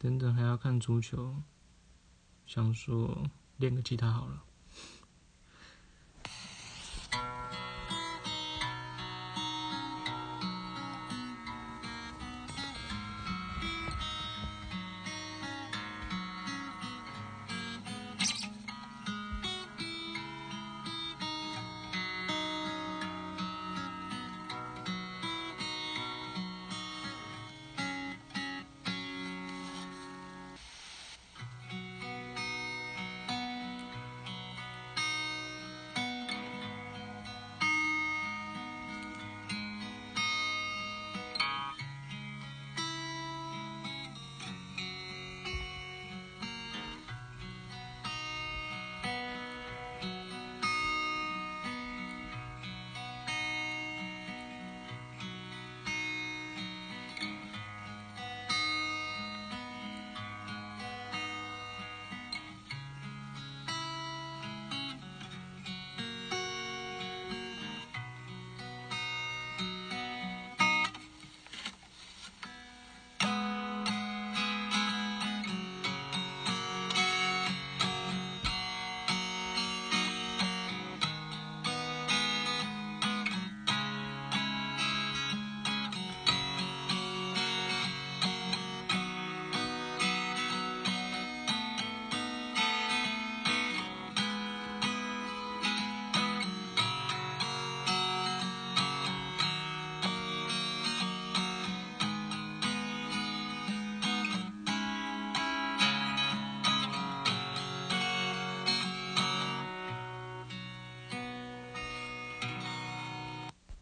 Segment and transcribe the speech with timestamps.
[0.00, 1.42] 等等还要看足球
[2.46, 3.22] 想说
[3.58, 4.42] 练个吉他好了。